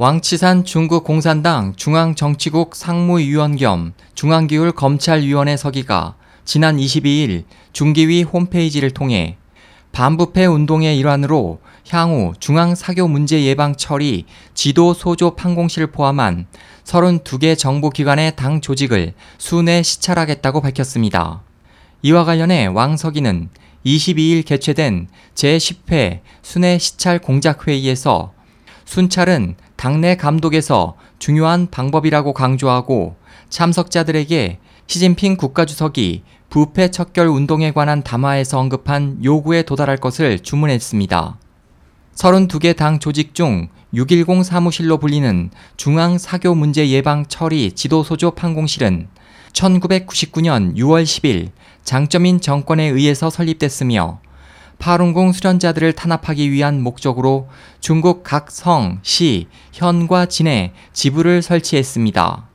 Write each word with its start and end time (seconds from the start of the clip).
왕치산 0.00 0.62
중국 0.62 1.02
공산당 1.02 1.74
중앙정치국 1.74 2.76
상무위원 2.76 3.56
겸 3.56 3.94
중앙기율 4.14 4.70
검찰위원회 4.70 5.56
서기가 5.56 6.14
지난 6.44 6.76
22일 6.76 7.42
중기위 7.72 8.22
홈페이지를 8.22 8.92
통해 8.92 9.38
반부패 9.90 10.46
운동의 10.46 10.96
일환으로 11.00 11.58
향후 11.90 12.32
중앙 12.38 12.76
사교 12.76 13.08
문제 13.08 13.42
예방 13.42 13.74
처리 13.74 14.26
지도 14.54 14.94
소조 14.94 15.34
판공실을 15.34 15.88
포함한 15.88 16.46
32개 16.84 17.58
정부기관의 17.58 18.36
당 18.36 18.60
조직을 18.60 19.14
순회 19.38 19.82
시찰하겠다고 19.82 20.60
밝혔습니다. 20.60 21.42
이와 22.02 22.24
관련해 22.24 22.66
왕석이는 22.66 23.48
22일 23.84 24.46
개최된 24.46 25.08
제10회 25.34 26.20
순회 26.42 26.78
시찰 26.78 27.18
공작회의에서 27.18 28.32
순찰은 28.84 29.56
당내 29.78 30.16
감독에서 30.16 30.96
중요한 31.20 31.68
방법이라고 31.70 32.32
강조하고 32.32 33.14
참석자들에게 33.48 34.58
시진핑 34.88 35.36
국가주석이 35.36 36.24
부패 36.50 36.90
척결 36.90 37.28
운동에 37.28 37.70
관한 37.70 38.02
담화에서 38.02 38.58
언급한 38.58 39.20
요구에 39.22 39.62
도달할 39.62 39.96
것을 39.98 40.40
주문했습니다. 40.40 41.38
32개 42.16 42.74
당 42.74 42.98
조직 42.98 43.36
중 43.36 43.68
610 43.94 44.44
사무실로 44.44 44.98
불리는 44.98 45.50
중앙 45.76 46.18
사교 46.18 46.56
문제 46.56 46.88
예방 46.88 47.24
처리 47.26 47.70
지도소조 47.70 48.32
판공실은 48.32 49.06
1999년 49.52 50.74
6월 50.74 51.04
10일 51.04 51.50
장점인 51.84 52.40
정권에 52.40 52.82
의해서 52.82 53.30
설립됐으며 53.30 54.18
파룬궁 54.78 55.32
수련자들을 55.32 55.92
탄압하기 55.92 56.50
위한 56.50 56.80
목적으로 56.80 57.48
중국 57.80 58.22
각 58.22 58.50
성, 58.50 59.00
시, 59.02 59.48
현과 59.72 60.26
진에 60.26 60.72
지부를 60.92 61.42
설치했습니다. 61.42 62.48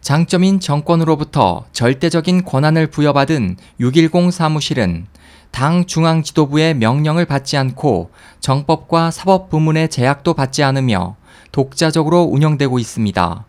장점인 0.00 0.58
정권으로부터 0.58 1.64
절대적인 1.72 2.44
권한을 2.44 2.88
부여받은 2.88 3.56
610 3.78 4.32
사무실은 4.32 5.06
당 5.52 5.86
중앙 5.86 6.24
지도부의 6.24 6.74
명령을 6.74 7.26
받지 7.26 7.56
않고 7.56 8.10
정법과 8.40 9.12
사법 9.12 9.48
부문의 9.48 9.90
제약도 9.90 10.34
받지 10.34 10.64
않으며 10.64 11.14
독자적으로 11.52 12.22
운영되고 12.22 12.80
있습니다. 12.80 13.44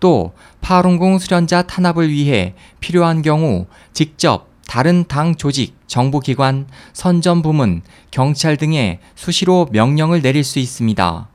또 0.00 0.32
파룬궁 0.60 1.18
수련자 1.18 1.62
탄압을 1.62 2.10
위해 2.10 2.54
필요한 2.80 3.22
경우 3.22 3.66
직접 3.92 4.48
다른 4.66 5.04
당 5.06 5.36
조직, 5.36 5.75
정부기관, 5.86 6.66
선전부문, 6.92 7.82
경찰 8.10 8.56
등에 8.56 9.00
수시로 9.14 9.68
명령을 9.70 10.22
내릴 10.22 10.44
수 10.44 10.58
있습니다. 10.58 11.28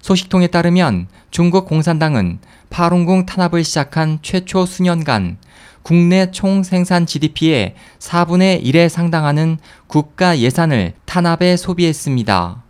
소식통에 0.00 0.48
따르면 0.48 1.06
중국 1.30 1.66
공산당은 1.66 2.40
파룬궁 2.70 3.26
탄압을 3.26 3.62
시작한 3.62 4.18
최초 4.22 4.66
수년간 4.66 5.38
국내 5.82 6.30
총 6.30 6.62
생산 6.62 7.06
GDP의 7.06 7.74
4분의 7.98 8.64
1에 8.64 8.88
상당하는 8.88 9.58
국가 9.86 10.38
예산을 10.38 10.94
탄압에 11.04 11.56
소비했습니다. 11.56 12.62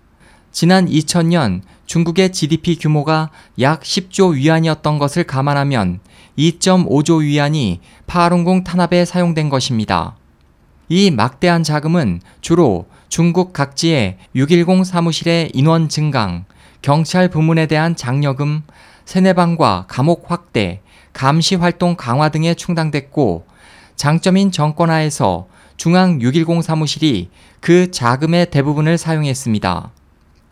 지난 0.50 0.87
2000년 0.87 1.62
중국의 1.87 2.33
GDP 2.33 2.77
규모가 2.77 3.31
약 3.61 3.81
10조 3.81 4.34
위안이었던 4.34 4.98
것을 4.98 5.25
감안하면 5.25 6.00
2.5조 6.39 7.23
위안이 7.23 7.81
파룬궁 8.06 8.65
탄압에 8.65 9.05
사용된 9.05 9.48
것입니다. 9.48 10.17
이 10.94 11.10
막대한 11.10 11.62
자금은 11.62 12.20
주로 12.42 12.84
중국 13.08 13.54
각지의 13.54 14.18
610 14.34 14.84
사무실의 14.84 15.50
인원 15.54 15.88
증강, 15.88 16.44
경찰 16.82 17.30
부문에 17.30 17.64
대한 17.64 17.96
장려금, 17.96 18.62
세뇌방과 19.06 19.86
감옥 19.88 20.30
확대, 20.30 20.82
감시 21.14 21.54
활동 21.54 21.96
강화 21.96 22.28
등에 22.28 22.52
충당됐고 22.52 23.46
장점인 23.96 24.52
정권하에서 24.52 25.47
중앙 25.78 26.20
610 26.20 26.62
사무실이 26.62 27.31
그 27.60 27.91
자금의 27.91 28.50
대부분을 28.50 28.98
사용했습니다. 28.98 29.92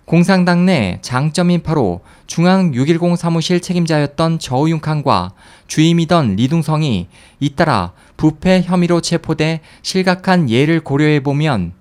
공산당 0.05 0.67
내 0.67 0.99
장점인파로 1.03 2.01
중앙 2.27 2.75
610 2.75 3.17
사무실 3.17 3.61
책임자였던 3.61 4.39
저우융칸과 4.39 5.33
주임이던 5.69 6.37
리둥성이 6.37 7.09
잇따라 7.39 7.93
부패 8.17 8.63
혐의로 8.63 9.01
체포돼 9.01 9.61
실각한 9.83 10.51
예를 10.51 10.81
고려해 10.81 11.21
보면 11.21 11.73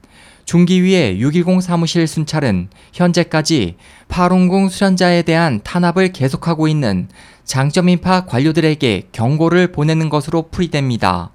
중기위의 0.45 1.21
610 1.21 1.61
사무실 1.61 2.07
순찰은 2.07 2.69
현재까지 2.93 3.75
파룬궁 4.07 4.69
수련자에 4.69 5.21
대한 5.21 5.61
탄압을 5.63 6.11
계속하고 6.11 6.67
있는 6.67 7.07
장점인파 7.45 8.25
관료들에게 8.25 9.09
경고를 9.11 9.71
보내는 9.71 10.09
것으로 10.09 10.49
풀이됩니다. 10.49 11.31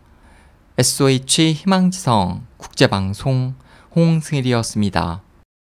SOH 0.78 1.52
희망지성 1.52 2.44
국제방송 2.56 3.54
홍승일이었습니다. 3.94 5.22